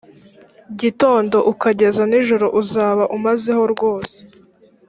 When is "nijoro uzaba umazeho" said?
2.09-3.63